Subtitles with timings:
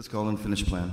[0.00, 0.90] Let's call Unfinished Plan.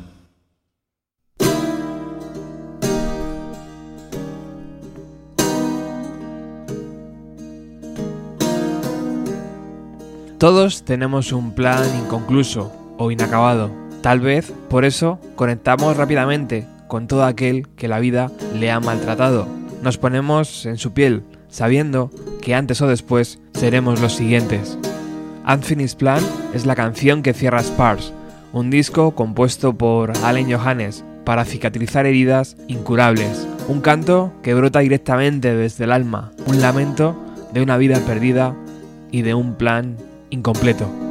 [10.37, 13.71] Todos tenemos un plan inconcluso o inacabado.
[14.01, 18.29] Tal vez por eso conectamos rápidamente con todo aquel que la vida
[18.59, 19.47] le ha maltratado.
[19.83, 22.11] Nos ponemos en su piel, sabiendo
[22.41, 24.77] que antes o después seremos los siguientes.
[25.47, 26.21] Unfinished Plan
[26.53, 28.11] es la canción que cierra Spars,
[28.57, 33.47] un disco compuesto por Allen Johannes para cicatrizar heridas incurables.
[33.67, 37.15] Un canto que brota directamente desde el alma, un lamento
[37.53, 38.55] de una vida perdida
[39.11, 39.97] y de un plan
[40.29, 41.06] incompleto.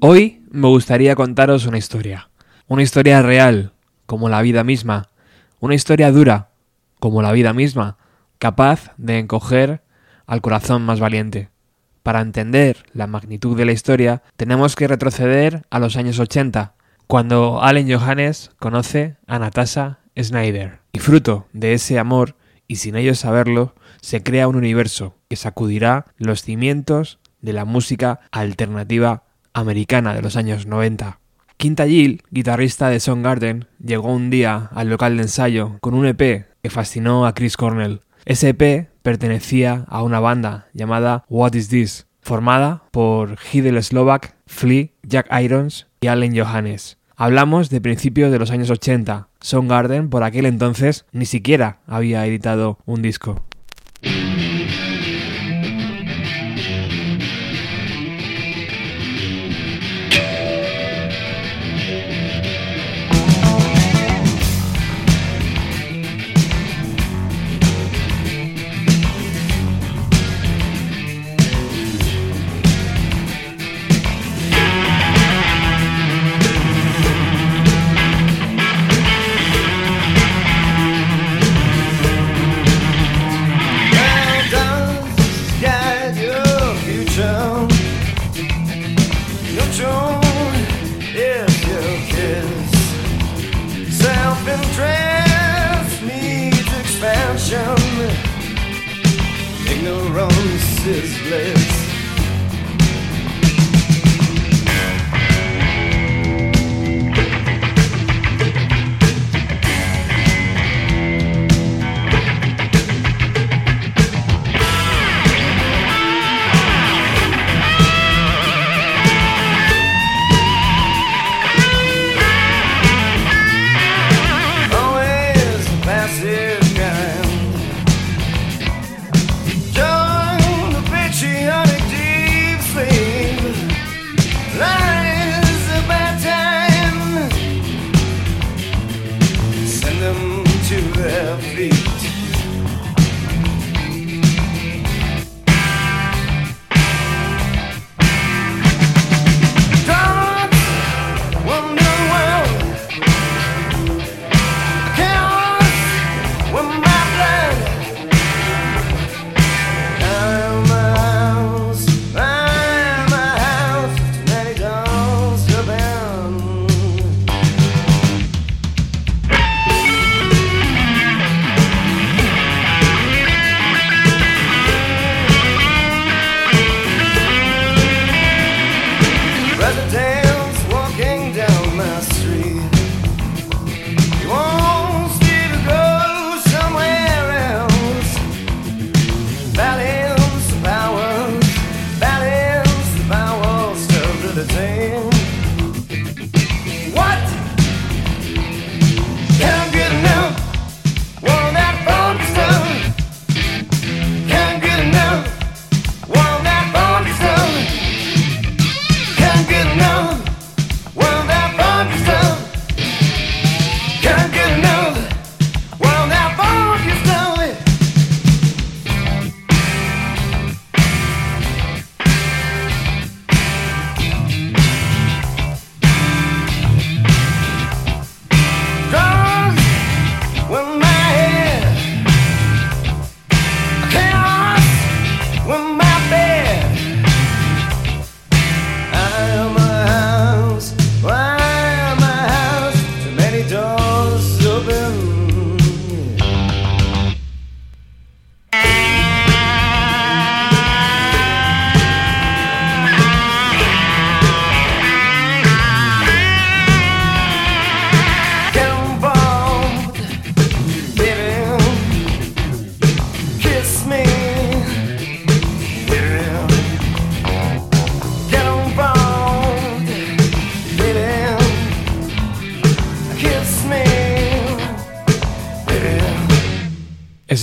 [0.00, 2.28] Hoy me gustaría contaros una historia.
[2.66, 3.72] Una historia real,
[4.04, 5.08] como la vida misma.
[5.58, 6.50] Una historia dura,
[7.00, 7.96] como la vida misma,
[8.38, 9.82] capaz de encoger
[10.26, 11.48] al corazón más valiente.
[12.02, 16.74] Para entender la magnitud de la historia, tenemos que retroceder a los años 80,
[17.06, 20.80] cuando Allen Johannes conoce a Natasha Snyder.
[20.92, 22.36] Y fruto de ese amor,
[22.68, 28.20] y sin ellos saberlo, se crea un universo que sacudirá los cimientos de la música
[28.30, 29.25] alternativa
[29.56, 31.18] americana de los años 90.
[31.56, 36.46] Quinta Gill, guitarrista de Soundgarden, llegó un día al local de ensayo con un EP
[36.62, 38.02] que fascinó a Chris Cornell.
[38.26, 44.88] Ese EP pertenecía a una banda llamada What Is This, formada por Hidel Slovak, Flea,
[45.02, 46.98] Jack Irons y Allen Johannes.
[47.16, 49.28] Hablamos de principios de los años 80.
[49.40, 53.42] Soundgarden por aquel entonces ni siquiera había editado un disco.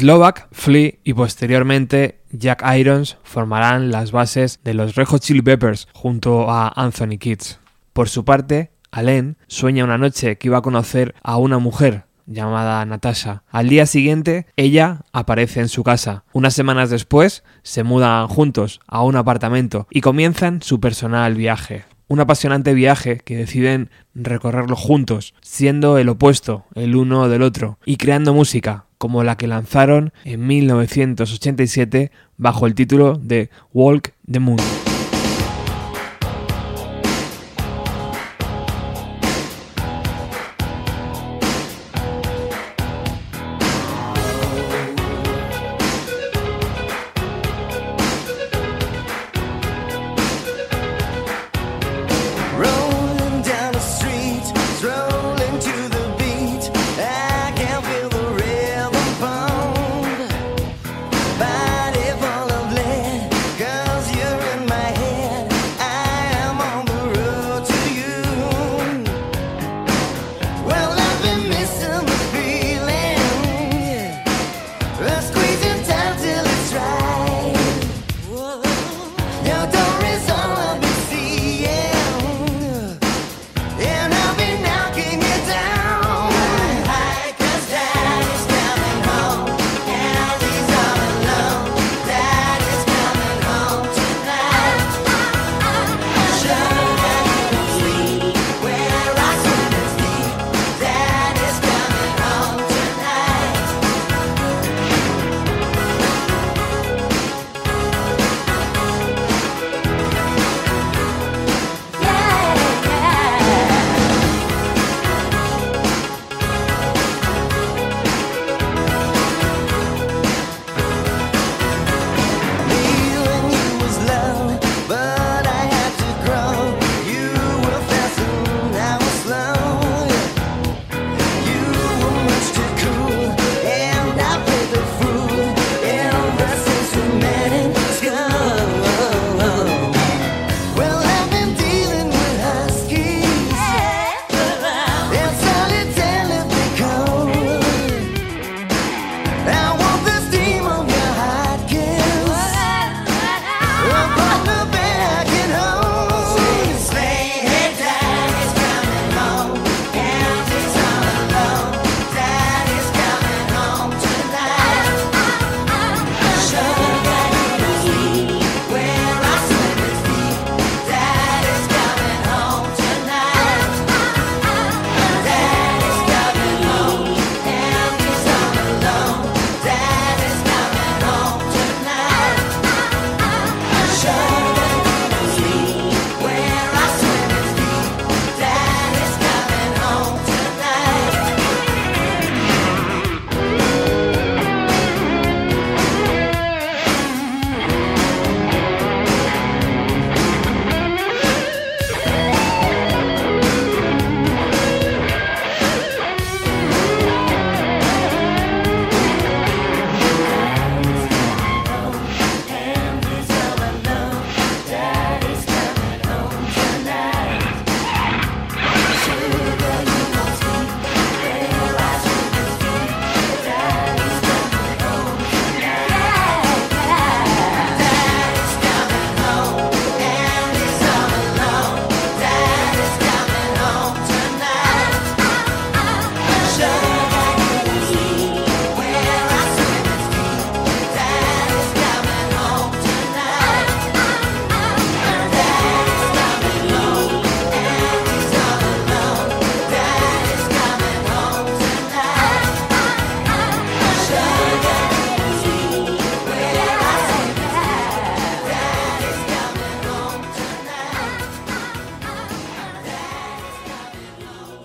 [0.04, 5.88] Slovak, Flea y posteriormente Jack Irons formarán las bases de los Red Hot Chili Peppers
[5.94, 7.62] junto a Anthony Kids.
[7.94, 12.84] Por su parte, Allen sueña una noche que iba a conocer a una mujer llamada
[12.84, 13.44] Natasha.
[13.50, 16.26] Al día siguiente, ella aparece en su casa.
[16.34, 21.86] Unas semanas después, se mudan juntos a un apartamento y comienzan su personal viaje.
[22.10, 27.96] Un apasionante viaje que deciden recorrerlo juntos, siendo el opuesto el uno del otro y
[27.96, 34.93] creando música, como la que lanzaron en 1987 bajo el título de Walk the Moon.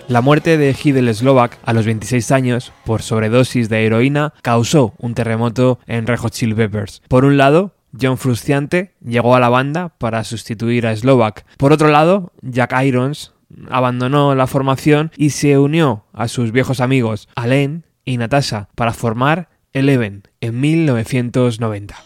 [0.08, 5.12] La muerte de Hidel Slovak a los 26 años por sobredosis de heroína causó un
[5.12, 7.02] terremoto en Red Hot Peppers.
[7.08, 11.44] Por un lado, John Frusciante llegó a la banda para sustituir a Slovak.
[11.58, 13.34] Por otro lado, Jack Irons
[13.68, 19.50] abandonó la formación y se unió a sus viejos amigos Alain y Natasha para formar
[19.74, 21.96] Eleven en 1990.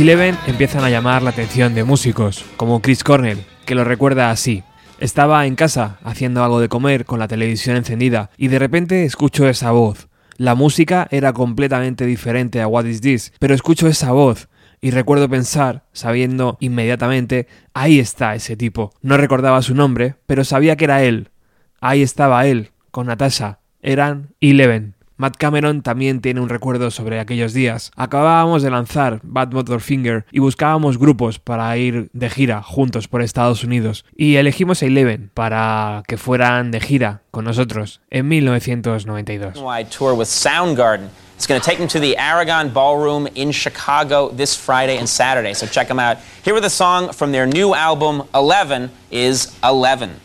[0.00, 4.62] Eleven empiezan a llamar la atención de músicos, como Chris Cornell, que lo recuerda así.
[4.98, 9.46] Estaba en casa haciendo algo de comer con la televisión encendida y de repente escucho
[9.46, 10.08] esa voz.
[10.38, 14.48] La música era completamente diferente a What Is This, pero escucho esa voz
[14.80, 18.94] y recuerdo pensar, sabiendo inmediatamente, ahí está ese tipo.
[19.02, 21.28] No recordaba su nombre, pero sabía que era él.
[21.78, 23.60] Ahí estaba él, con Natasha.
[23.82, 24.94] Eran Eleven.
[25.20, 27.90] Matt Cameron también tiene un recuerdo sobre aquellos días.
[27.94, 33.62] Acabábamos de lanzar Bad Motorfinger y buscábamos grupos para ir de gira juntos por Estados
[33.62, 34.06] Unidos.
[34.16, 39.56] Y elegimos a Eleven para que fueran de gira con nosotros en 1992.
[39.90, 41.10] tour with Soundgarden.
[41.36, 45.52] It's going to take them to the Aragon Ballroom in Chicago this Friday and Saturday.
[45.52, 46.16] So check them out.
[46.42, 50.18] Here with a song from their new album, 11 is 11.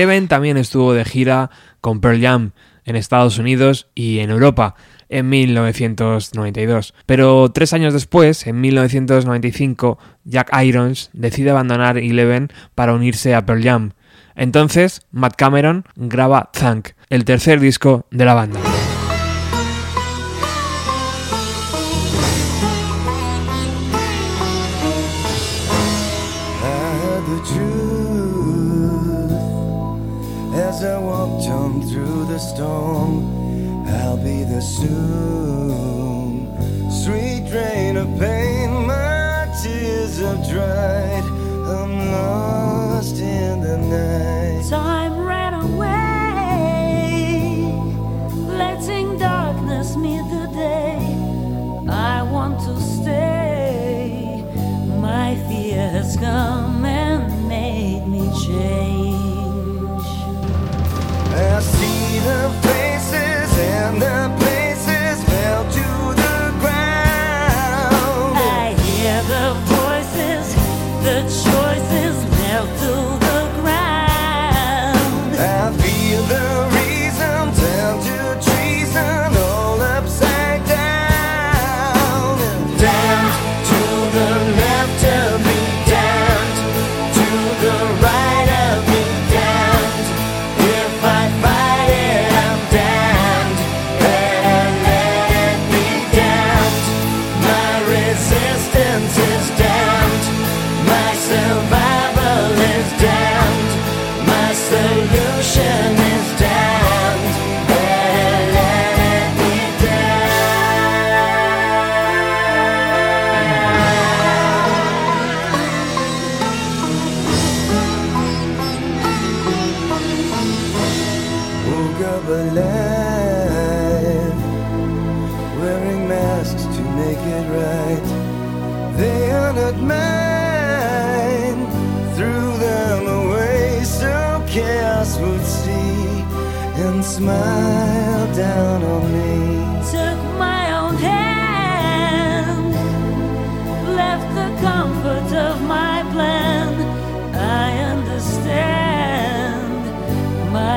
[0.00, 1.50] Eleven también estuvo de gira
[1.82, 2.52] con Pearl Jam
[2.86, 4.74] en Estados Unidos y en Europa
[5.10, 6.94] en 1992.
[7.04, 13.62] Pero tres años después, en 1995, Jack Irons decide abandonar Eleven para unirse a Pearl
[13.62, 13.90] Jam.
[14.36, 18.60] Entonces, Matt Cameron graba Thank, el tercer disco de la banda.
[40.52, 40.89] Is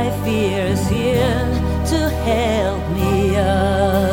[0.03, 1.45] my fears here
[1.85, 4.12] to help me up.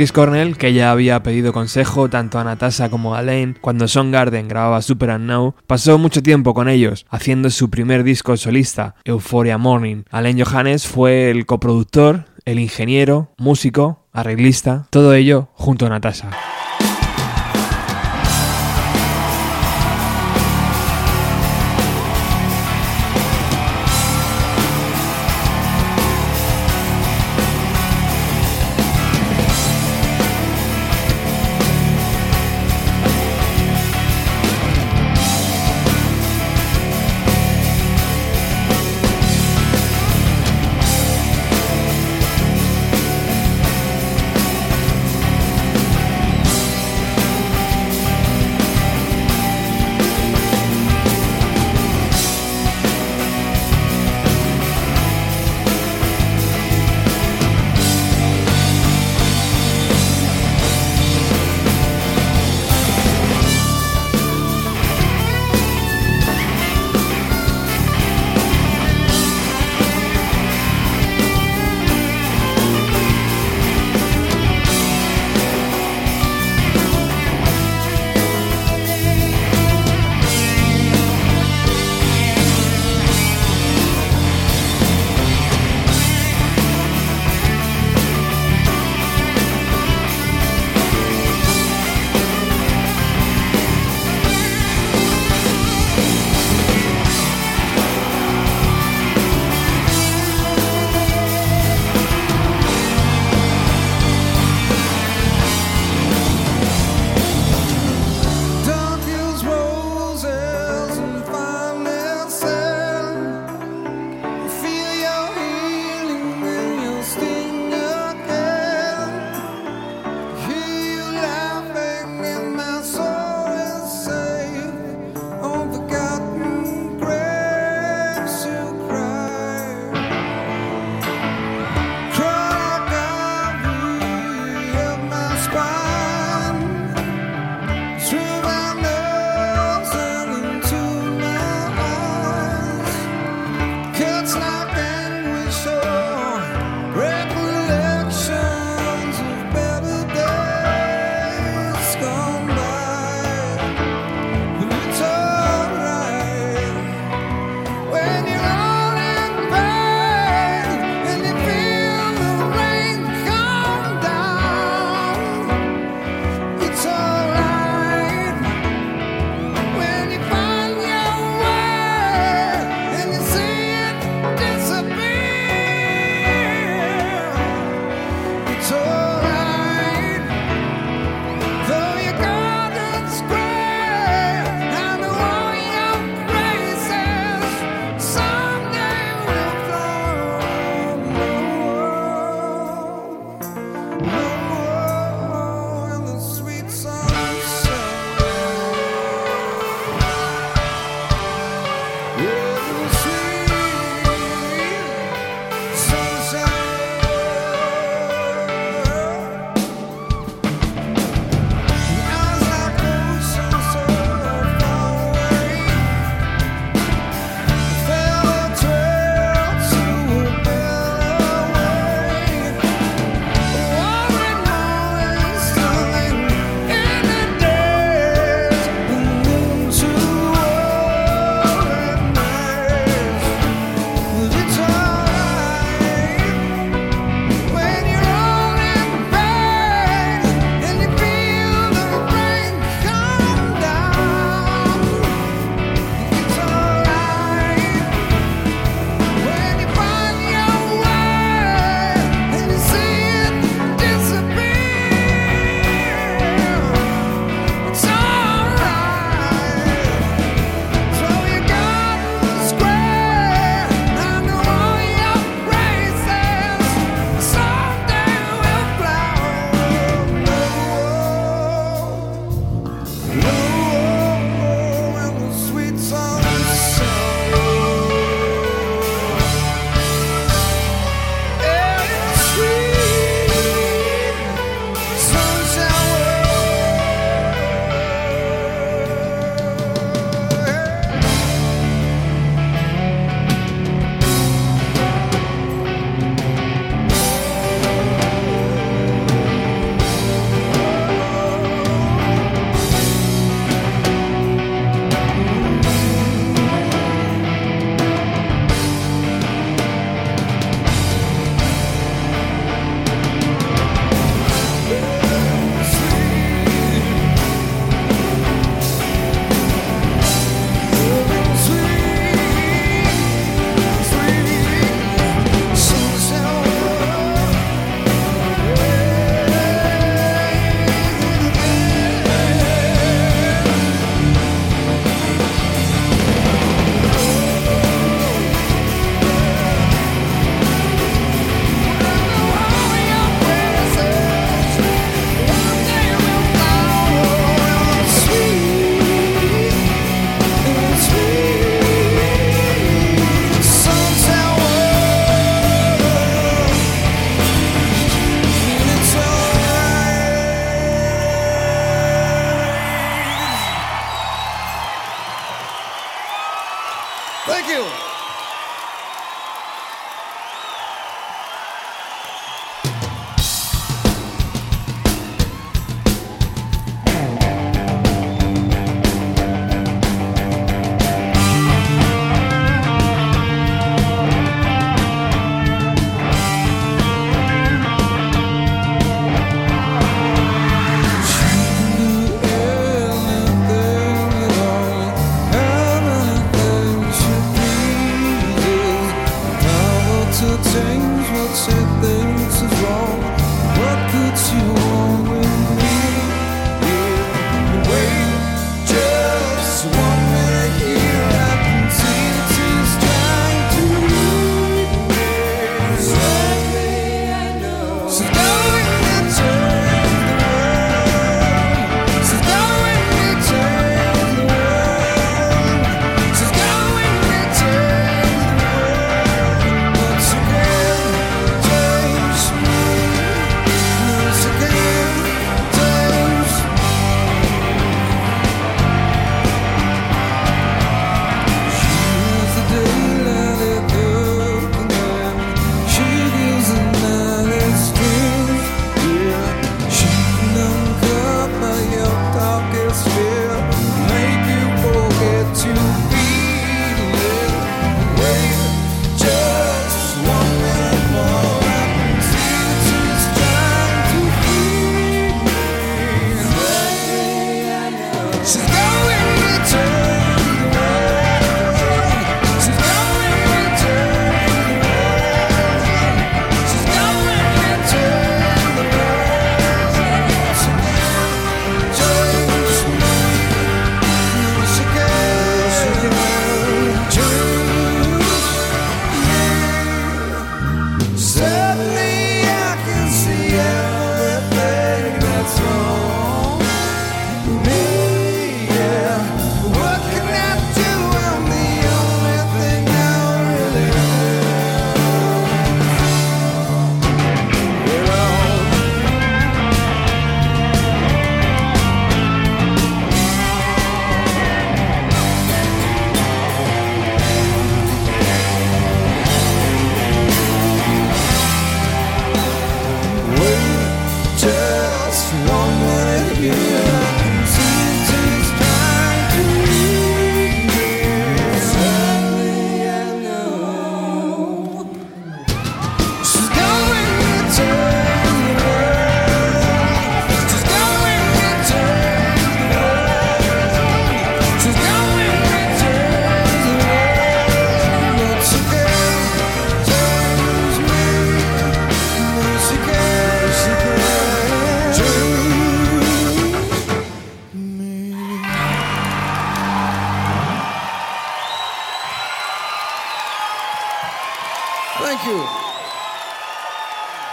[0.00, 4.48] Chris Cornell, que ya había pedido consejo tanto a Natasha como a Lane cuando Garden
[4.48, 9.58] grababa Super and Now, pasó mucho tiempo con ellos, haciendo su primer disco solista, Euphoria
[9.58, 10.04] Morning.
[10.10, 16.30] Alain Johannes fue el coproductor, el ingeniero, músico, arreglista, todo ello junto a Natasha.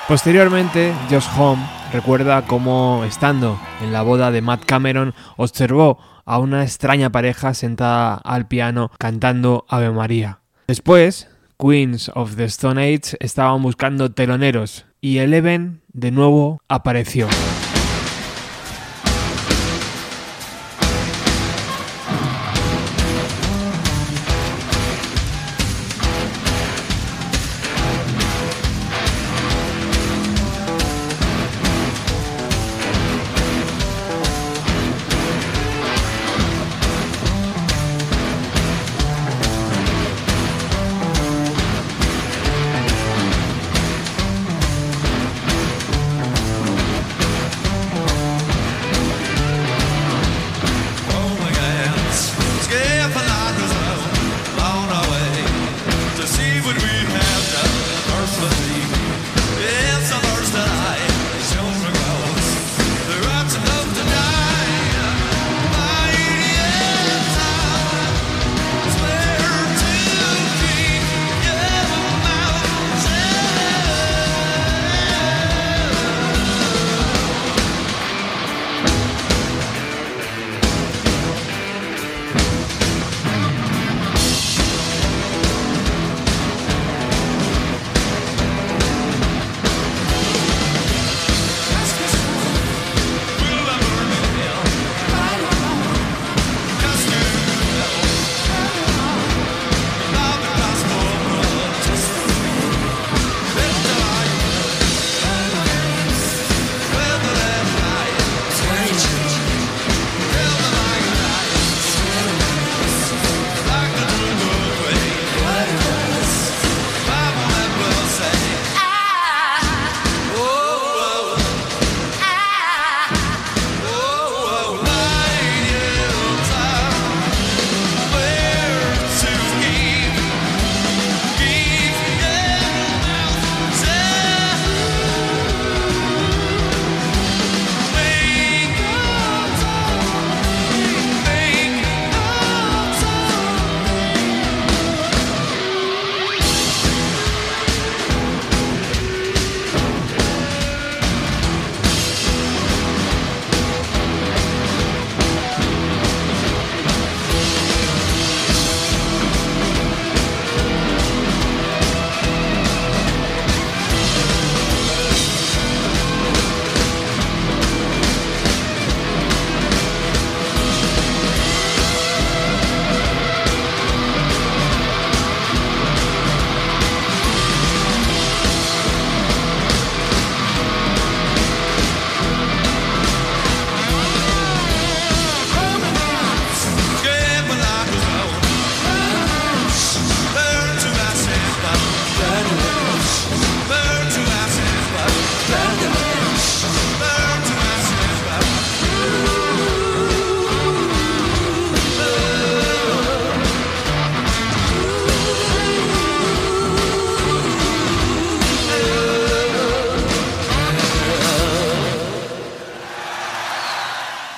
[0.08, 6.64] Posteriormente, Josh Home recuerda cómo, estando en la boda de Matt Cameron, observó a una
[6.64, 10.40] extraña pareja sentada al piano cantando Ave María.
[10.68, 11.28] Después,
[11.60, 17.28] Queens of the Stone Age estaban buscando teloneros y Eleven de nuevo apareció.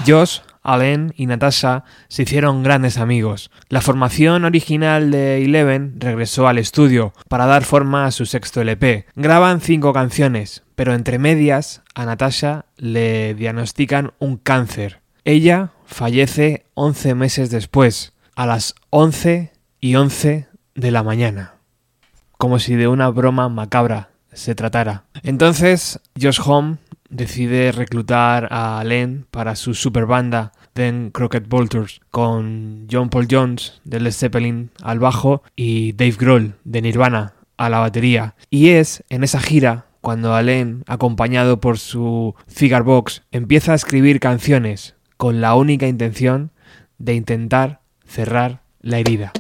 [0.10, 3.52] Josh, Allen y Natasha se hicieron grandes amigos.
[3.70, 9.06] La formación original de Eleven regresó al estudio para dar forma a su sexto LP.
[9.16, 15.02] Graban cinco canciones, pero entre medias a Natasha le diagnostican un cáncer.
[15.26, 21.56] Ella fallece 11 meses después, a las 11 y 11 de la mañana.
[22.38, 25.04] Como si de una broma macabra se tratara.
[25.24, 26.78] Entonces, Josh Home
[27.10, 33.82] decide reclutar a Len para su super banda Then Crockett Bolters con John Paul Jones
[33.84, 38.36] de Led Zeppelin al bajo y Dave Grohl de Nirvana a la batería.
[38.50, 44.20] Y es en esa gira cuando Allen, acompañado por su Cigar Box, empieza a escribir
[44.20, 46.52] canciones con la única intención
[46.98, 49.34] de intentar cerrar la herida.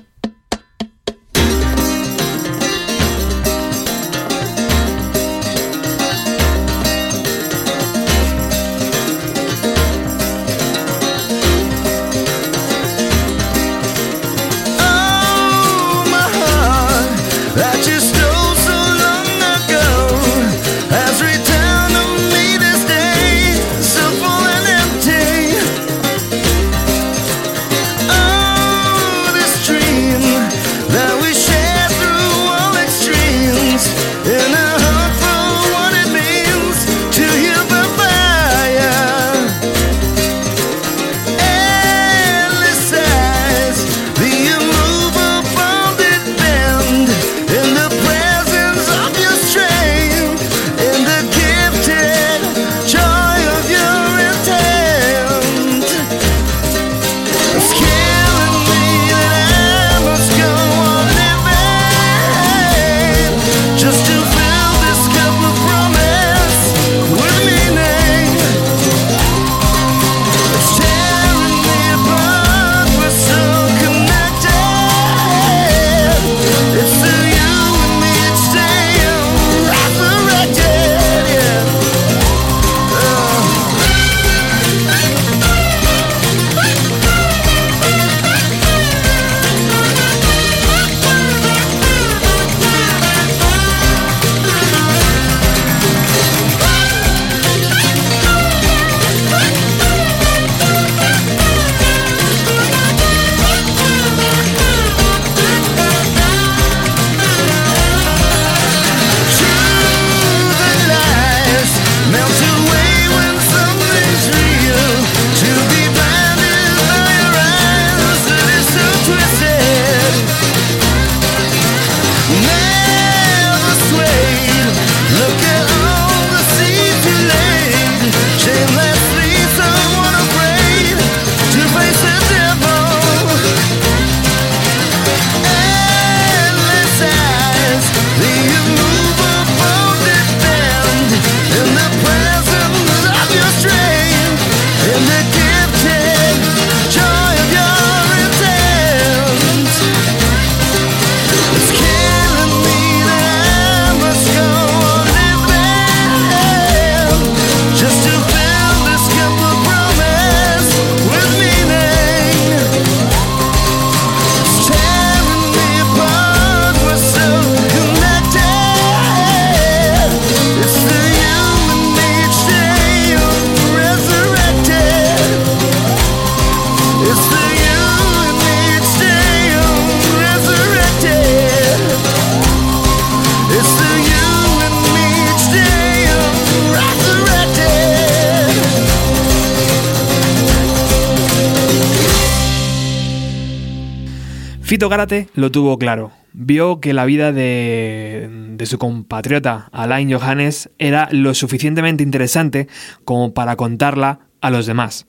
[194.80, 196.14] Fito Gárate lo tuvo claro.
[196.32, 202.70] Vio que la vida de, de su compatriota Alain Johannes era lo suficientemente interesante
[203.04, 205.06] como para contarla a los demás.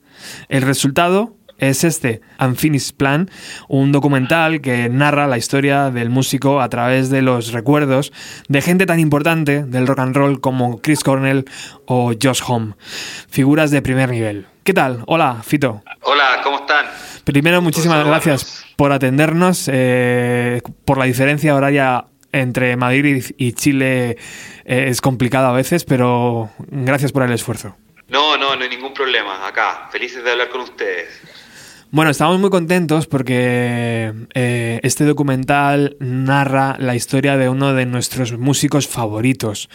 [0.49, 3.29] El resultado es este, Unfinished Plan,
[3.69, 8.11] un documental que narra la historia del músico a través de los recuerdos
[8.49, 11.45] de gente tan importante del rock and roll como Chris Cornell
[11.85, 12.73] o Josh Homme,
[13.29, 14.47] figuras de primer nivel.
[14.65, 15.03] ¿Qué tal?
[15.07, 15.81] Hola, Fito.
[16.01, 16.85] Hola, ¿cómo están?
[17.23, 18.25] Primero, muchísimas saludarlos.
[18.25, 24.17] gracias por atendernos, eh, por la diferencia horaria entre Madrid y Chile
[24.65, 27.75] eh, es complicado a veces, pero gracias por el esfuerzo.
[28.07, 29.47] No, no, no hay ningún problema.
[29.47, 31.07] Acá, felices de hablar con ustedes.
[31.93, 38.37] Bueno, estamos muy contentos porque eh, este documental narra la historia de uno de nuestros
[38.37, 39.69] músicos favoritos.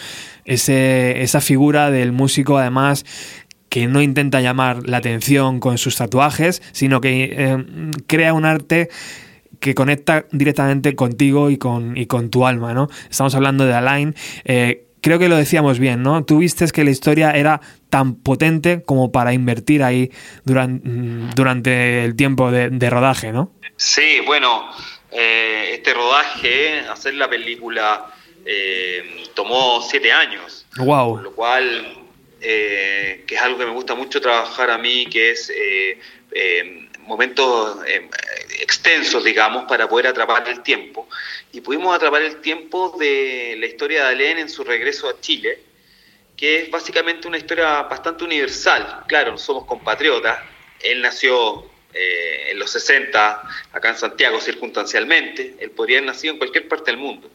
[0.46, 3.04] Ese, esa figura del músico, además,
[3.68, 7.64] que no intenta llamar la atención con sus tatuajes, sino que eh,
[8.06, 8.88] crea un arte
[9.60, 12.88] que conecta directamente contigo y con, y con tu alma, ¿no?
[13.10, 14.14] Estamos hablando de Alain.
[14.44, 16.24] eh, creo que lo decíamos bien, ¿no?
[16.24, 17.60] Tú viste que la historia era
[17.90, 20.10] tan potente como para invertir ahí
[20.44, 23.52] duran- durante el tiempo de, de rodaje, ¿no?
[23.76, 24.64] Sí, bueno,
[25.12, 28.06] eh, este rodaje, hacer la película,
[28.44, 30.66] eh, tomó siete años.
[30.78, 31.18] Wow.
[31.22, 31.86] Lo cual,
[32.48, 35.98] eh, que es algo que me gusta mucho trabajar a mí, que es eh,
[36.30, 38.08] eh, momentos eh,
[38.60, 41.08] extensos, digamos, para poder atrapar el tiempo.
[41.52, 45.58] Y pudimos atrapar el tiempo de la historia de Alén en su regreso a Chile,
[46.36, 49.04] que es básicamente una historia bastante universal.
[49.08, 50.38] Claro, somos compatriotas.
[50.80, 53.42] Él nació eh, en los 60,
[53.72, 55.54] acá en Santiago, circunstancialmente.
[55.58, 57.30] Él podría haber nacido en cualquier parte del mundo.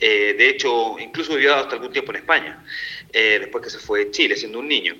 [0.00, 2.64] Eh, de hecho, incluso vivió hasta algún tiempo en España,
[3.12, 4.96] eh, después que se fue de Chile, siendo un niño.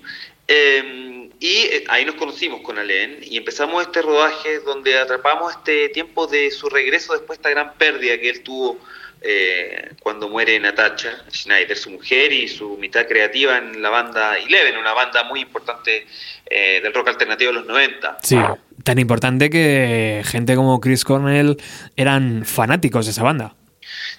[0.48, 5.88] Eh, y eh, ahí nos conocimos con Alén y empezamos este rodaje donde atrapamos este
[5.90, 8.78] tiempo de su regreso después de esta gran pérdida que él tuvo
[9.20, 14.78] eh, cuando muere Natasha Schneider, su mujer y su mitad creativa en la banda Eleven,
[14.78, 16.06] una banda muy importante
[16.46, 18.18] eh, del rock alternativo de los 90.
[18.22, 18.36] Sí.
[18.86, 21.56] Tan importante que gente como Chris Cornell
[21.96, 23.56] eran fanáticos de esa banda.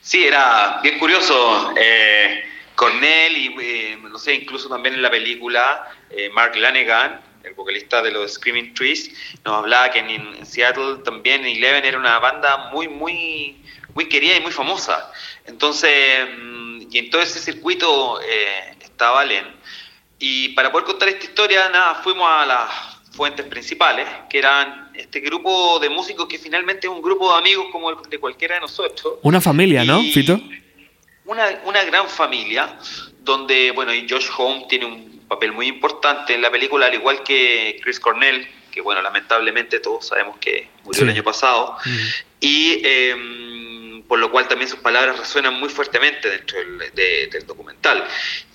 [0.01, 1.73] Sí, era bien curioso.
[1.77, 2.43] Eh,
[2.75, 8.01] Cornell y, eh, no sé, incluso también en la película, eh, Mark Lanegan, el vocalista
[8.01, 9.09] de los Screaming Trees,
[9.45, 13.63] nos hablaba que en, Seattle también Eleven era una banda muy, muy,
[13.93, 15.13] muy querida y muy famosa.
[15.45, 18.19] Entonces, mm, y en todo ese circuito
[18.81, 19.45] estaba Allen.
[20.19, 25.19] Y para poder contar esta historia, nada, fuimos a las fuentes principales, que eran este
[25.21, 28.61] grupo de músicos que finalmente es un grupo de amigos como el de cualquiera de
[28.61, 29.15] nosotros.
[29.23, 30.39] Una familia, ¿no, Fito?
[31.25, 32.77] Una, una gran familia,
[33.21, 37.23] donde, bueno, y Josh Home tiene un papel muy importante en la película, al igual
[37.23, 41.75] que Chris Cornell, que, bueno, lamentablemente todos sabemos que murió el año pasado,
[42.39, 47.45] y eh, por lo cual también sus palabras resuenan muy fuertemente dentro del, de- del
[47.47, 48.05] documental.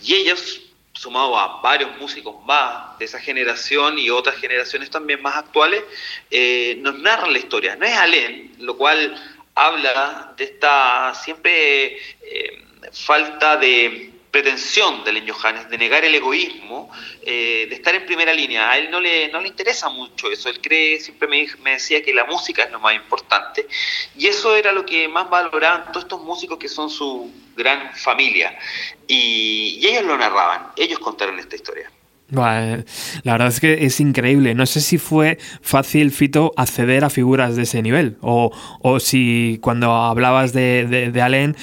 [0.02, 0.60] Y ellos,
[1.02, 5.82] sumado a varios músicos más de esa generación y otras generaciones también más actuales,
[6.30, 7.74] eh, nos narran la historia.
[7.74, 9.20] No es Alén, lo cual
[9.56, 16.90] habla de esta siempre eh, falta de pretensión de Len Johannes, de negar el egoísmo,
[17.24, 18.70] eh, de estar en primera línea.
[18.70, 22.02] A él no le, no le interesa mucho eso, él cree, siempre me, me decía
[22.02, 23.68] que la música es lo más importante,
[24.16, 28.58] y eso era lo que más valoraban todos estos músicos que son su gran familia,
[29.06, 31.90] y, y ellos lo narraban, ellos contaron esta historia.
[32.34, 32.86] Vale,
[33.24, 34.54] La verdad es que es increíble.
[34.54, 38.16] No sé si fue fácil, Fito, acceder a figuras de ese nivel.
[38.22, 41.54] O, o si cuando hablabas de, de, de Allen,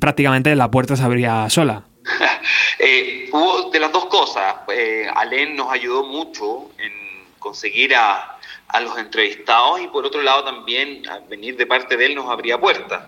[0.00, 1.84] prácticamente la puerta se abría sola.
[2.78, 4.56] Eh, hubo de las dos cosas.
[4.68, 6.92] Eh, Alén nos ayudó mucho en
[7.38, 8.38] conseguir a,
[8.68, 12.30] a los entrevistados y por otro lado también a venir de parte de él nos
[12.30, 13.04] abría puertas.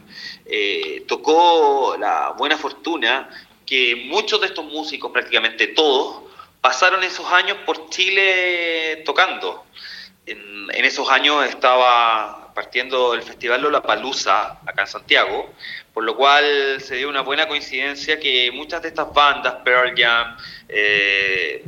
[0.46, 3.28] Eh, tocó la buena fortuna
[3.66, 6.22] que muchos de estos músicos, prácticamente todos,
[6.60, 9.64] pasaron esos años por Chile tocando.
[10.26, 15.54] En, en esos años estaba partiendo el Festival Lollapalooza acá en Santiago,
[15.94, 20.36] por lo cual se dio una buena coincidencia que muchas de estas bandas, Pearl Jam,
[20.68, 21.64] eh,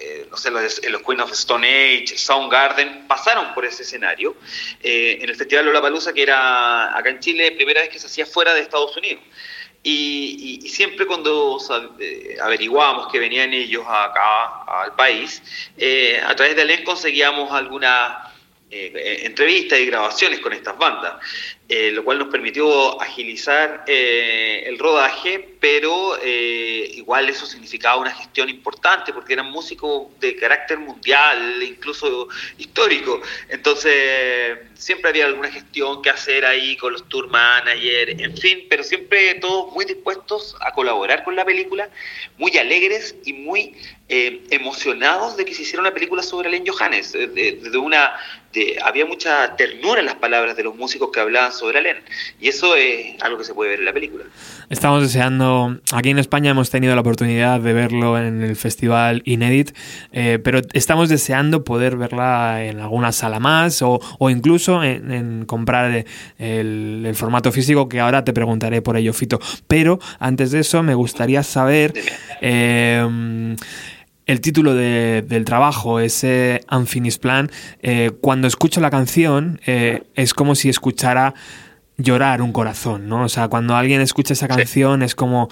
[0.00, 4.34] eh, no sé, los, los Queen of Stone Age, Soundgarden, pasaron por ese escenario
[4.82, 8.24] eh, en el Festival Lollapalooza que era acá en Chile, primera vez que se hacía
[8.24, 9.22] fuera de Estados Unidos.
[9.82, 11.58] Y, y- y siempre cuando
[12.00, 15.42] eh, averiguábamos que venían ellos acá al país,
[15.76, 18.31] eh, a través de Alén conseguíamos algunas
[18.74, 21.12] eh, eh, entrevistas y grabaciones con estas bandas.
[21.68, 29.10] eh, lo cual nos permitió agilizar el rodaje, pero igual eso significaba una gestión importante
[29.14, 33.22] porque eran músicos de carácter mundial, incluso histórico.
[33.48, 38.82] Entonces, siempre había alguna gestión que hacer ahí con los tour managers, en fin, pero
[38.84, 41.88] siempre todos muy dispuestos a colaborar con la película,
[42.36, 43.74] muy alegres y muy
[44.08, 47.12] emocionados de que se hiciera una película sobre Len Johannes.
[47.12, 47.28] De-
[47.62, 48.12] de una,
[48.52, 51.96] de- había mucha ternura en las palabras de los músicos que hablaban sobre Len,
[52.40, 54.24] y eso es algo que se puede ver en la película.
[54.68, 59.72] Estamos deseando, aquí en España hemos tenido la oportunidad de verlo en el festival Inédit,
[60.12, 65.44] eh, pero estamos deseando poder verla en alguna sala más o, o incluso en, en
[65.44, 66.04] comprar eh,
[66.38, 69.38] el, el formato físico que ahora te preguntaré por ello, Fito.
[69.68, 71.92] Pero antes de eso me gustaría saber
[72.40, 73.56] eh,
[74.26, 77.50] el título de- del trabajo, ese Unfinished Plan.
[77.82, 81.34] eh, cuando escucho la canción eh, es como si escuchara
[81.98, 83.24] llorar un corazón, ¿no?
[83.24, 85.48] O sea, cuando alguien escucha esa canción es como,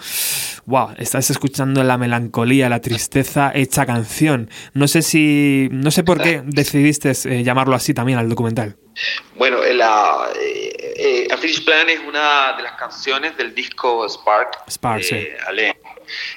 [0.66, 4.48] wow, estás escuchando la melancolía, la tristeza hecha canción.
[4.72, 8.76] No sé si, no sé por qué decidiste eh, llamarlo así también al documental.
[9.36, 10.26] Bueno, la
[11.32, 15.26] Unfinished Plan es una de las canciones del disco Spark, Spark, de sí.
[15.46, 15.74] Alain,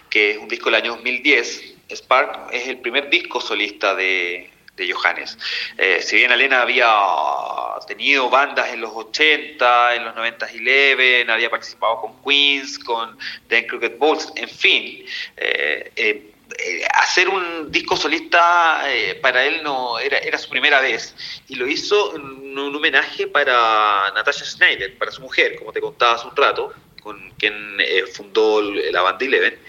[0.10, 1.73] que es un disco del año 2010.
[1.96, 5.38] Spark es el primer disco solista de, Johannes.
[5.78, 6.92] Eh, si bien Alena había
[7.88, 13.18] tenido bandas en los 80, en los 90 Eleven, había participado con Queens, con
[13.50, 15.06] The Crooked Balls, en fin,
[15.38, 16.34] eh, eh,
[16.96, 18.84] hacer un disco solista
[19.22, 21.16] para él no era, era su primera vez
[21.48, 26.14] y lo hizo en un homenaje para Natasha Schneider, para su mujer, como te contaba
[26.14, 26.74] hace un rato,
[27.04, 29.60] con quien eh, fundó la banda Eleven.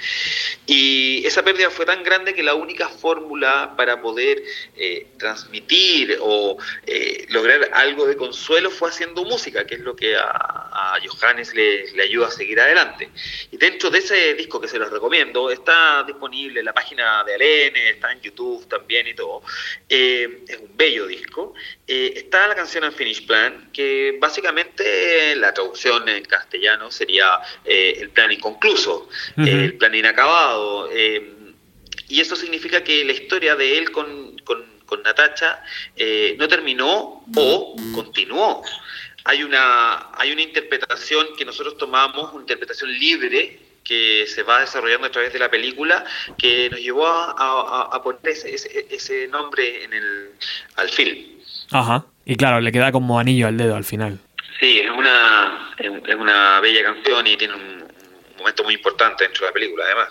[0.66, 4.43] Y esa pérdida fue tan grande que la única fórmula para poder
[4.76, 6.57] eh, transmitir o
[6.87, 11.53] eh, lograr algo de consuelo fue haciendo música, que es lo que a, a Johannes
[11.55, 13.11] le, le ayuda a seguir adelante.
[13.51, 17.35] Y dentro de ese disco que se los recomiendo, está disponible en la página de
[17.35, 19.43] Alene, está en YouTube también y todo.
[19.89, 21.55] Eh, es un bello disco.
[21.87, 27.24] Eh, está la canción Unfinished Plan, que básicamente la traducción en castellano sería
[27.64, 29.09] eh, el plan inconcluso,
[29.39, 30.89] eh, el plan inacabado.
[30.93, 31.31] eh,
[32.09, 35.62] y eso significa que la historia de él con, con, con Natacha
[35.97, 38.62] eh, no terminó o continuó.
[39.25, 45.07] Hay una, hay una interpretación que nosotros tomamos, una interpretación libre que se va desarrollando
[45.07, 46.05] a través de la película,
[46.39, 50.31] que nos llevó a, a- a poner ese, ese- ese nombre en el,
[50.77, 51.18] al film.
[51.70, 52.05] Ajá.
[52.27, 54.18] Y claro, le queda como anillo al dedo al final.
[54.61, 57.84] Sí, es una, es una bella canción y tiene un
[58.38, 60.09] momento muy importante dentro de la película, además.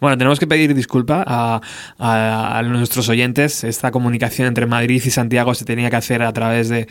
[0.00, 1.60] Bueno, tenemos que pedir disculpa a,
[1.98, 3.64] a- a nuestros oyentes.
[3.64, 6.86] Esta comunicación entre Madrid y Santiago se tenía que hacer a través de,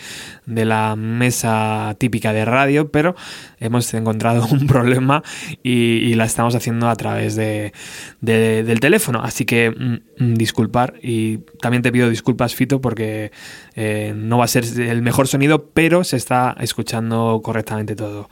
[0.45, 3.15] de la mesa típica de radio, pero
[3.59, 5.23] hemos encontrado un problema
[5.63, 7.73] y, y la estamos haciendo a través de,
[8.21, 9.21] de- del teléfono.
[9.23, 13.31] Así que mm, mm, disculpar y también te pido disculpas, Fito, porque
[13.75, 18.29] eh, no va a ser el mejor sonido, pero se está escuchando correctamente todo.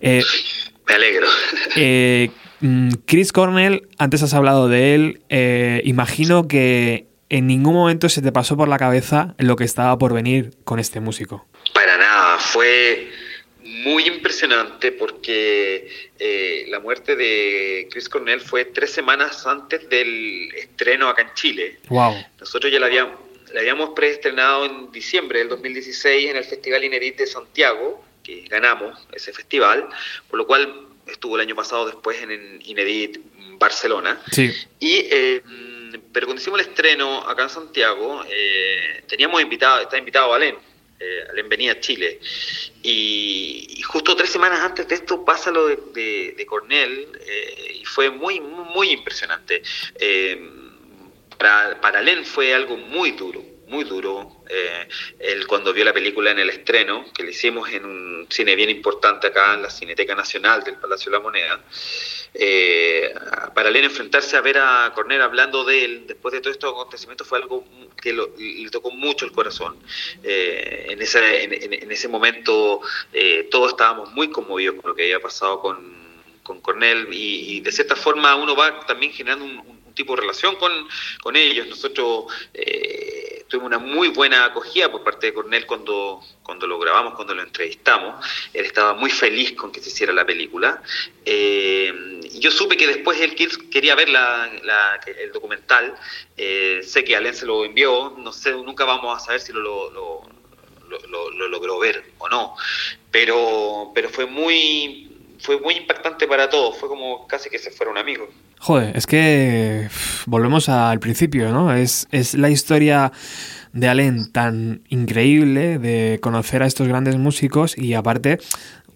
[0.00, 0.22] Eh,
[0.88, 1.26] Me alegro.
[1.76, 2.30] eh,
[3.06, 5.22] Chris Cornell, antes has hablado de él.
[5.28, 9.96] eh, imagino que en ningún momento se te pasó por la cabeza lo que estaba
[9.96, 11.46] por venir con este músico.
[11.72, 13.08] Para nada, fue
[13.64, 15.88] muy impresionante porque
[16.18, 21.78] eh, la muerte de Chris Cornell fue tres semanas antes del estreno acá en Chile.
[21.88, 22.14] Wow.
[22.38, 23.18] Nosotros ya la habíamos,
[23.54, 29.08] la habíamos preestrenado en diciembre del 2016 en el Festival Inerit de Santiago, que ganamos
[29.12, 29.88] ese festival,
[30.28, 33.18] por lo cual estuvo el año pasado después en, Inerit
[33.58, 34.20] Barcelona.
[34.30, 34.52] Sí.
[34.80, 35.42] Y, eh,
[36.12, 40.56] pero cuando hicimos el estreno acá en Santiago, eh, teníamos invitado, estaba invitado Alén.
[40.98, 42.20] Eh, Alén venía a Chile.
[42.82, 47.78] Y, y justo tres semanas antes de esto pasa lo de, de, de Cornell eh,
[47.80, 49.62] y fue muy, muy, muy impresionante.
[49.96, 50.40] Eh,
[51.38, 53.42] para, para Alén fue algo muy duro,
[53.72, 54.44] muy duro.
[54.48, 58.54] Eh, él cuando vio la película en el estreno, que le hicimos en un cine
[58.54, 61.64] bien importante acá en la Cineteca Nacional del Palacio de la Moneda,
[62.34, 63.12] eh,
[63.54, 67.26] para Len enfrentarse a ver a Cornell hablando de él después de todo estos acontecimientos
[67.26, 67.64] fue algo
[68.00, 69.76] que lo- le tocó mucho el corazón.
[70.22, 72.80] Eh, en, ese, en, en- ese momento
[73.12, 75.76] eh, todos estábamos muy conmovidos con lo que había pasado con,
[76.42, 80.22] con Cornell y, y de cierta forma uno va también generando un, un tipo de
[80.22, 80.72] relación con,
[81.22, 81.66] con ellos.
[81.68, 83.21] Nosotros eh,
[83.52, 87.42] tuvimos una muy buena acogida por parte de Cornell cuando, cuando lo grabamos, cuando lo
[87.42, 88.24] entrevistamos.
[88.54, 90.82] Él estaba muy feliz con que se hiciera la película.
[91.26, 93.34] Eh, yo supe que después él
[93.70, 95.94] quería ver el documental.
[96.36, 98.14] Eh, sé que Alén se lo envió.
[98.16, 102.54] No sé, nunca vamos a saber si lo- lo logró ver o no.
[103.10, 105.11] pero, pero fue muy
[105.42, 108.28] fue muy impactante para todos, fue como casi que se fuera un amigo.
[108.60, 109.88] Joder, es que
[110.26, 111.74] volvemos al principio, ¿no?
[111.74, 113.12] Es, es la historia
[113.72, 118.38] de Allen tan increíble de conocer a estos grandes músicos y aparte,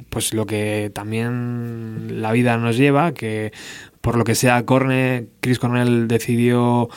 [0.08, 3.52] pues lo que también la vida nos lleva, que
[4.00, 6.88] por lo que sea, Corne, Chris Cornell decidió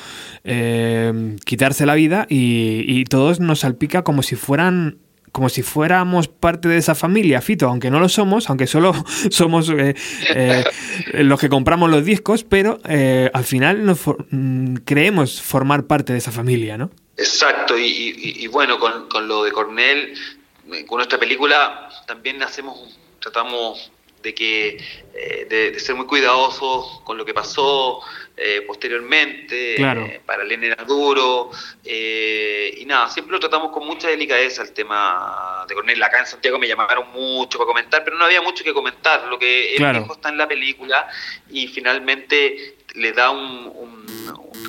[0.43, 4.99] eh, quitarse la vida y, y todos nos salpica como si fueran
[5.31, 8.93] como si fuéramos parte de esa familia, Fito, aunque no lo somos, aunque solo
[9.29, 9.95] somos eh,
[10.33, 10.63] eh,
[11.13, 16.13] los que compramos los discos, pero eh, al final nos for- mm, creemos formar parte
[16.13, 16.89] de esa familia, ¿no?
[17.17, 20.13] Exacto, y, y- y bueno, con, con lo de Cornell,
[20.73, 23.91] eh, con nuestra película también hacemos, tratamos
[24.23, 24.77] de que
[25.13, 27.99] eh, de, de ser muy cuidadosos con lo que pasó
[28.41, 30.05] eh, posteriormente, Claro.
[30.05, 31.51] eh, para Elena era duro,
[31.83, 36.01] eh, y nada, siempre lo tratamos con mucha delicadeza el tema de Cornell.
[36.01, 39.37] Acá en Santiago me llamaron mucho para comentar, pero no había mucho que comentar, lo
[39.37, 39.99] que él Claro.
[40.01, 41.07] dijo está en la película
[41.49, 43.99] y finalmente le da un, un-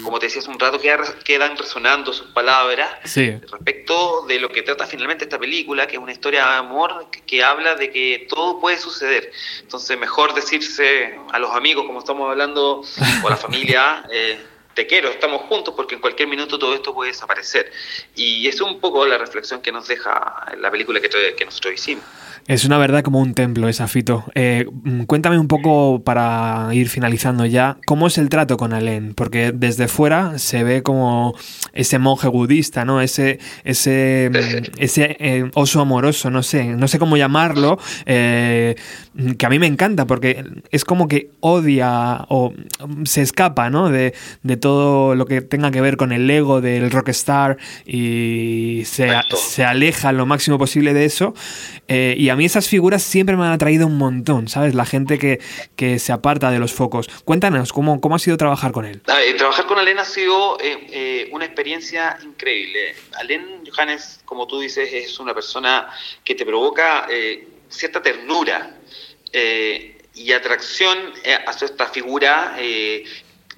[0.04, 3.32] como te decía hace un rato, queda- quedan resonando sus palabras Sí.
[3.50, 7.20] respecto de lo que trata finalmente esta película, que es una historia de amor que,
[7.22, 9.30] que habla de que todo puede suceder.
[9.60, 12.82] Entonces, mejor decirse a los amigos, como estamos hablando,
[13.22, 14.40] o a la familia, eh,
[14.74, 17.70] te quiero, estamos juntos, porque en cualquier minuto todo esto puede desaparecer.
[18.14, 22.04] Y es un poco la reflexión que nos deja la película que, que nosotros hicimos.
[22.46, 24.24] Es una verdad como un templo esa, Fito.
[24.34, 29.14] Eh, mm, cuéntame un poco, para ir finalizando ya, ¿cómo es el trato con Alain?
[29.14, 31.34] Porque desde fuera se ve como
[31.72, 33.00] ese monje budista, ¿no?
[33.00, 38.74] Ese, ese, mm, ese eh, oso amoroso, no sé, no sé cómo llamarlo, eh,
[39.38, 43.90] que a mí me encanta porque es como que odia o mm, se escapa, ¿no?
[43.90, 47.56] De, de todo lo que tenga que ver con el ego del rockstar
[47.86, 51.34] y se, se aleja lo máximo posible de eso.
[51.88, 54.74] Eh, y a mí esas figuras siempre me han atraído un montón, ¿sabes?
[54.74, 55.40] La gente que,
[55.74, 57.08] que se aparta de los focos.
[57.24, 59.02] Cuéntanos, ¿cómo, cómo ha sido trabajar con él?
[59.08, 62.94] Ah, eh, trabajar con Alen ha sido eh, eh, una experiencia increíble.
[63.18, 65.88] Alen Johannes, como tú dices, es una persona
[66.22, 68.76] que te provoca eh, cierta ternura
[69.32, 73.04] eh, y atracción eh, hacia esta figura eh,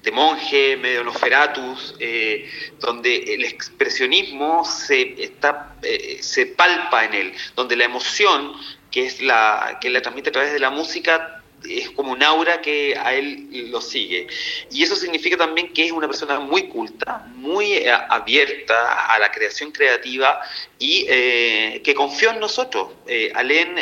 [0.03, 2.49] de monje, medio Nosferatus, eh,
[2.79, 8.53] donde el expresionismo se, está, eh, se palpa en él, donde la emoción
[8.91, 12.61] que es la que la transmite a través de la música es como un aura
[12.61, 14.27] que a él lo sigue.
[14.69, 19.31] Y eso significa también que es una persona muy culta, muy eh, abierta a la
[19.31, 20.41] creación creativa
[20.77, 22.89] y que confió en nosotros.
[23.07, 23.75] Eh, Alén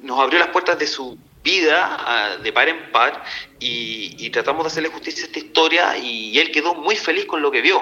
[0.00, 3.22] nos abrió las puertas de su vida de par en par
[3.60, 7.50] y, tratamos de hacerle justicia a esta historia y él quedó muy feliz con lo
[7.50, 7.78] que vio.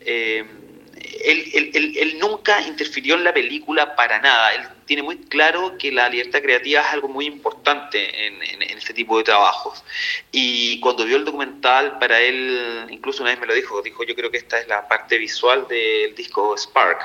[0.00, 0.44] Eh,
[1.24, 4.54] él, él- él- él nunca interfirió en la película para nada.
[4.54, 9.18] Él tiene muy claro que la libertad creativa es algo muy importante en este tipo
[9.18, 9.82] de trabajos.
[10.32, 14.14] Y cuando vio el documental, para él, incluso una vez me lo dijo, dijo, yo
[14.14, 17.00] creo que esta es la parte visual del disco Spark.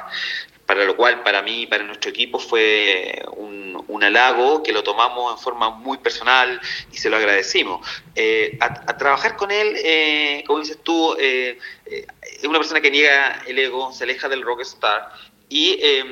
[0.65, 5.33] Para lo cual, para mí, para nuestro equipo, fue un, un halago que lo tomamos
[5.33, 6.59] en forma muy personal
[6.91, 7.85] y se lo agradecimos.
[8.15, 12.79] Eh, a, a trabajar con él, eh, como dices tú, eh, eh, es una persona
[12.79, 15.11] que niega el ego, se aleja del rockstar
[15.49, 16.03] y eh,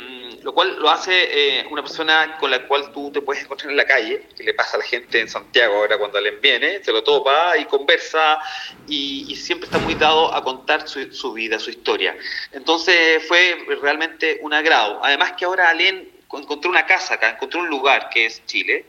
[0.44, 3.78] lo cual lo hace eh, una persona con la cual tú te puedes encontrar en
[3.78, 6.92] la calle, que le pasa a la gente en Santiago ahora cuando Allen viene, se
[6.92, 8.40] lo topa y conversa
[8.88, 12.16] y, siempre está muy dado a contar su, vida, su historia.
[12.52, 15.00] Entonces fue realmente un agrado.
[15.04, 18.86] Además que ahora Allen encontró una casa acá, encontró un lugar que es Chile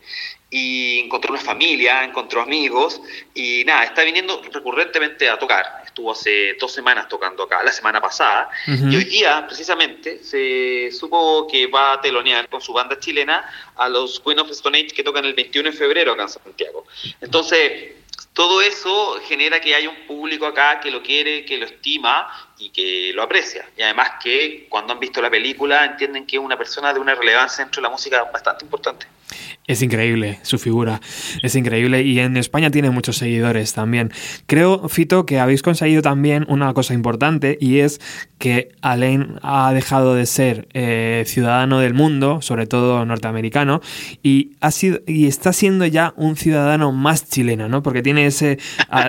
[0.50, 3.00] y encontró una familia, encontró amigos
[3.34, 5.82] y nada, está viniendo recurrentemente a tocar.
[5.84, 11.46] Estuvo hace dos semanas tocando acá, la semana pasada, y hoy día precisamente se supo
[11.50, 13.44] que va a telonear con su banda chilena
[13.76, 16.86] a los Queen of Stone Age que tocan el 21 de febrero acá en Santiago.
[17.20, 17.94] Entonces,
[18.34, 22.70] todo eso genera que haya un público acá que lo quiere, que lo estima y
[22.70, 23.64] que lo aprecia.
[23.76, 27.14] Y además que cuando han visto la película entienden que es una persona de una
[27.14, 29.06] relevancia dentro de la música bastante importante.
[29.66, 31.00] Es increíble su figura,
[31.42, 34.12] es increíble y en España tiene muchos seguidores también.
[34.46, 38.00] Creo, Fito, que habéis conseguido también una cosa importante y es
[38.38, 43.80] que Alain ha dejado de ser eh, ciudadano del mundo, sobre todo norteamericano,
[44.20, 47.84] y, ha sido, y está siendo ya un ciudadano más chileno, ¿no?
[47.84, 48.58] Porque tiene ese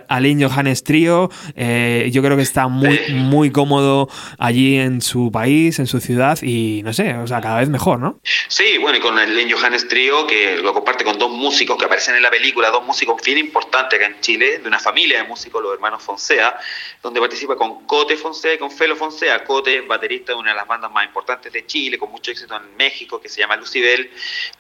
[0.08, 4.08] Alain Johannes trío, eh, yo creo que está muy, muy muy cómodo
[4.40, 8.00] allí en su país, en su ciudad y no sé, o sea, cada vez mejor,
[8.00, 8.22] ¿no?
[8.48, 11.84] Sí, bueno, y con el Len Johannes Trio, que lo comparte con dos músicos que
[11.84, 15.28] aparecen en la película, dos músicos bien importantes acá en Chile, de una familia de
[15.28, 16.58] músicos, los hermanos Fonsea,
[17.02, 19.44] donde participa con Cote Fonsea y con Felo Fonsea.
[19.44, 22.78] Cote, baterista de una de las bandas más importantes de Chile, con mucho éxito en
[22.78, 24.10] México, que se llama Lucibel,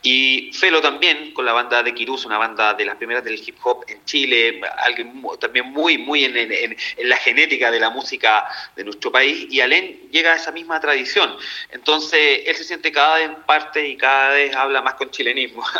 [0.02, 3.56] y Felo también, con la banda de Kirus, una banda de las primeras del hip
[3.64, 6.52] hop en Chile, alguien también muy, muy en- en-
[6.98, 8.44] en la genética de la música
[8.76, 11.36] de nuestro país, y Alén llega a esa misma tradición.
[11.71, 15.63] Entonces, él se siente cada vez parte y cada vez habla más con chilenismo.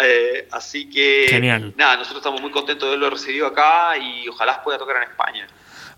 [0.00, 1.74] Eh, así que, Genial.
[1.76, 5.48] nada, nosotros estamos muy contentos de haberlo recibido acá y ojalá pueda tocar en España.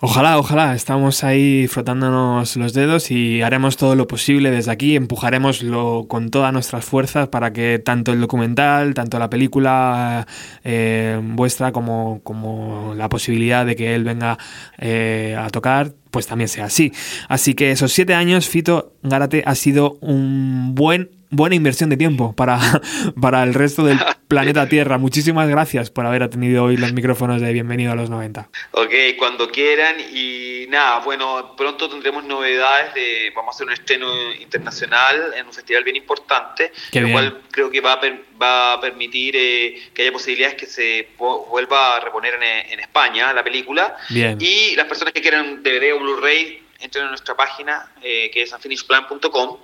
[0.03, 5.62] Ojalá, ojalá, estamos ahí frotándonos los dedos y haremos todo lo posible desde aquí, empujaremos
[5.62, 10.26] lo, con todas nuestras fuerzas para que tanto el documental, tanto la película
[10.64, 14.38] eh, vuestra como, como la posibilidad de que él venga
[14.78, 16.94] eh, a tocar, pues también sea así.
[17.28, 22.35] Así que esos siete años, Fito Gárate ha sido un buen buena inversión de tiempo
[22.35, 22.59] para,
[23.20, 24.99] para el resto del planeta Tierra.
[24.99, 28.49] Muchísimas gracias por haber atendido hoy los micrófonos de Bienvenido a los 90.
[28.72, 34.33] Ok, cuando quieran y nada, bueno, pronto tendremos novedades de, vamos a hacer un estreno
[34.35, 37.18] internacional en un festival bien importante, Qué lo bien.
[37.18, 41.09] cual creo que va a, per- va a permitir eh, que haya posibilidades que se
[41.18, 44.39] vuelva a reponer en, en España la película Bien.
[44.41, 48.53] y las personas que quieran DVD o Blu-ray entren a nuestra página eh, que es
[48.53, 49.59] unfinishedplan.com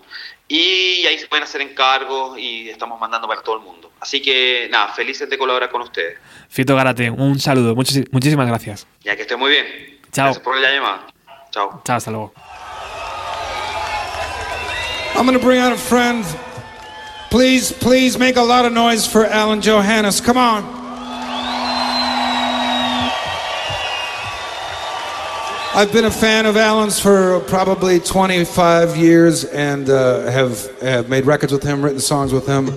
[0.49, 3.91] y ahí se pueden hacer encargos y estamos mandando para todo el mundo.
[4.01, 6.19] Así que nada, felices de colaborar con ustedes.
[6.49, 7.75] Fito Gárate, un saludo.
[7.75, 8.87] Muchis- muchísimas gracias.
[9.03, 9.67] Ya que estén muy bien.
[10.13, 10.27] Chao.
[10.27, 11.07] Gracias por la llamada.
[11.51, 11.83] Chao.
[11.85, 12.33] Chao, hasta luego.
[15.17, 16.25] I'm gonna bring out a friend.
[17.31, 20.21] Please, please make a lot of noise for Alan Johannes.
[20.21, 20.86] Come on.
[25.77, 31.27] I've been a fan of Alan's for probably 25 years and uh, have, have made
[31.27, 32.71] records with him, written songs with him.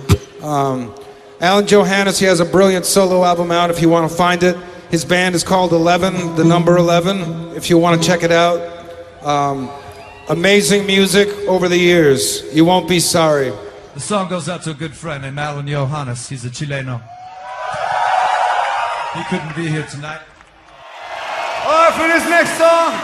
[0.44, 0.94] Um,
[1.40, 4.54] Alan Johannes, he has a brilliant solo album out if you want to find it.
[4.90, 8.60] His band is called 11, the number 11, if you want to check it out.
[9.24, 9.70] Um,
[10.28, 12.54] amazing music over the years.
[12.54, 13.50] You won't be sorry.
[13.94, 16.28] The song goes out to a good friend named Alan Johannes.
[16.28, 17.00] He's a Chileno.
[19.14, 20.20] He couldn't be here tonight.
[21.70, 22.98] All right, for this next song,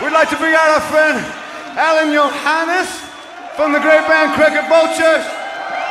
[0.00, 1.20] we'd like to bring out our friend
[1.76, 2.88] Alan Johannes
[3.54, 5.28] from the great band Cricket Vultures.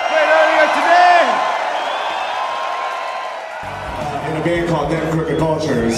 [0.10, 1.30] Played earlier today.
[4.32, 5.94] in a band called Them Crooked Vultures.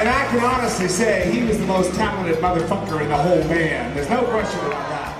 [0.00, 3.94] And I can honestly say he was the most talented motherfucker in the whole band.
[3.94, 5.13] There's no question about that.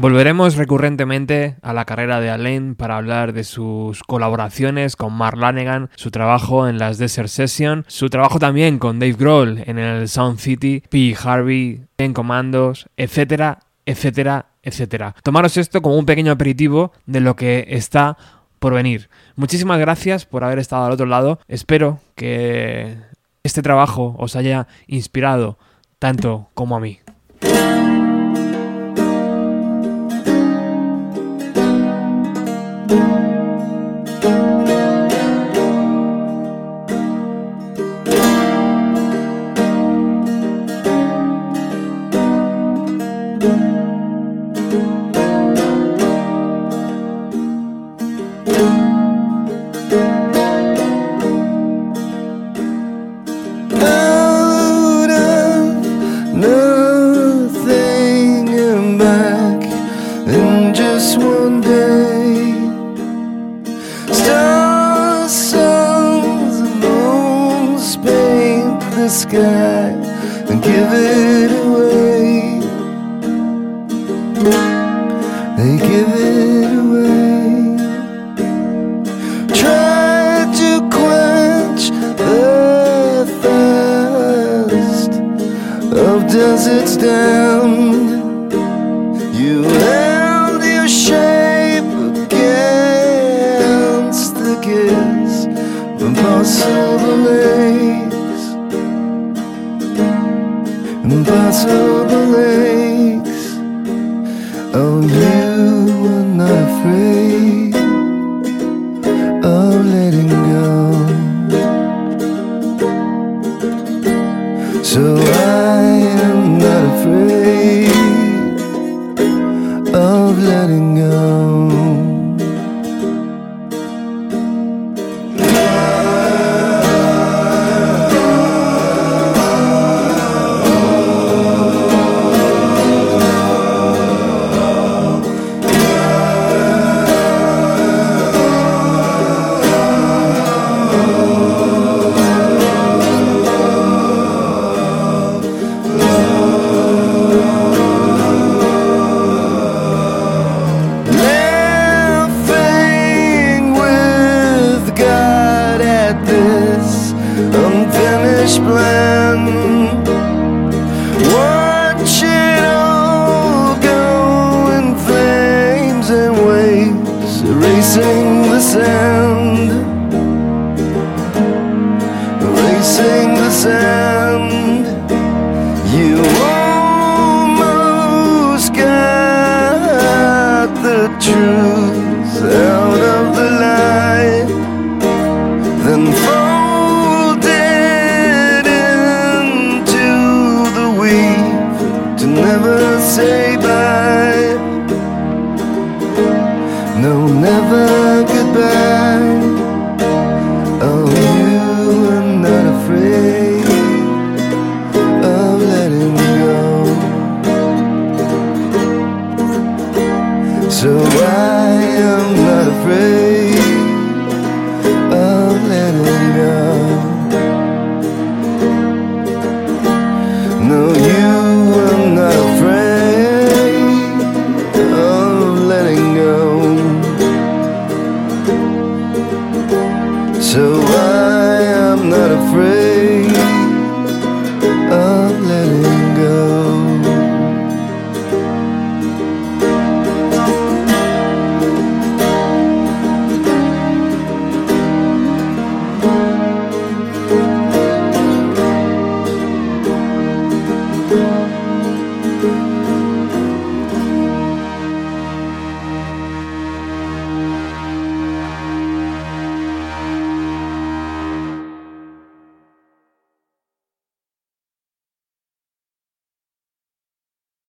[0.00, 5.90] Volveremos recurrentemente a la carrera de Alain para hablar de sus colaboraciones con Mark Lanegan,
[5.94, 10.38] su trabajo en las Desert Session, su trabajo también con Dave Grohl en el Sound
[10.38, 11.14] City, P.
[11.22, 15.14] Harvey, en Commandos, etcétera, etcétera, etcétera.
[15.22, 18.16] Tomaros esto como un pequeño aperitivo de lo que está
[18.58, 19.10] por venir.
[19.36, 21.40] Muchísimas gracias por haber estado al otro lado.
[21.46, 22.96] Espero que
[23.42, 25.58] este trabajo os haya inspirado
[25.98, 27.00] tanto como a mí.